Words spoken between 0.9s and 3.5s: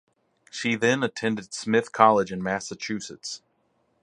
attended Smith College in Massachusetts.